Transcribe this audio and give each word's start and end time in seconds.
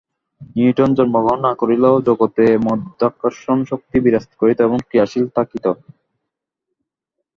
Newton 0.51 0.89
জন্মগ্রহণ 0.97 1.39
না 1.47 1.53
করিলেও 1.61 1.95
জগতে 2.07 2.45
মাধ্যাকর্ষণ 2.65 3.57
শক্তি 3.71 3.97
বিরাজ 4.03 4.25
করিত 4.39 4.59
এবং 4.67 4.77
ক্রিয়াশীল 4.87 5.25
থাকিত। 5.37 5.65